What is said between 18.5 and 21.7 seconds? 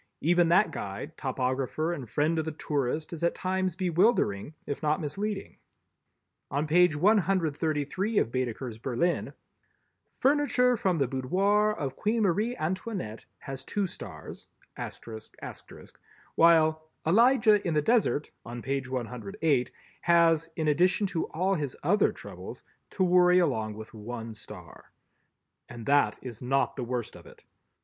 page 108, has, in addition to all